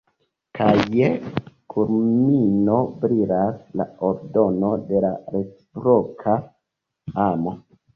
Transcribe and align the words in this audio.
Kaj 0.59 0.71
je 0.99 1.09
kulmino 1.73 2.79
brilas 3.05 3.63
la 3.83 3.89
ordono 4.11 4.75
de 4.91 5.07
la 5.09 5.15
reciproka 5.39 6.41
amo. 7.33 7.61